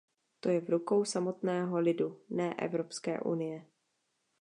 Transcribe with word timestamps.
To 0.39 0.49
je 0.49 0.61
v 0.61 0.69
rukou 0.69 1.05
samotného 1.05 1.79
lidu, 1.79 2.21
ne 2.29 2.53
Evropské 2.53 3.19
unie. 3.21 3.65